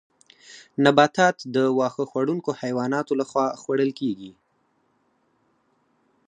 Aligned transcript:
نباتات 0.83 1.37
د 1.55 1.57
واښه 1.77 2.03
خوړونکو 2.11 2.49
حیواناتو 2.61 3.13
لخوا 3.21 3.47
خوړل 3.61 3.91
کیږي 3.99 4.31